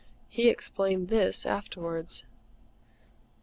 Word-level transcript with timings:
He 0.29 0.49
explained 0.49 1.09
this 1.09 1.45
afterwards. 1.45 2.23